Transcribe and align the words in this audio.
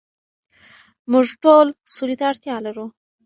موږ 1.11 1.27
ټول 1.43 1.67
سولې 1.95 2.15
ته 2.19 2.25
اړتیا 2.31 2.55
لرو. 2.65 2.85